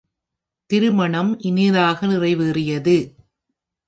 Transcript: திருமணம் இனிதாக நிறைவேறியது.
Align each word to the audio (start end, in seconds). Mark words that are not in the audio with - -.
திருமணம் 0.69 1.39
இனிதாக 1.39 2.07
நிறைவேறியது. 2.07 2.95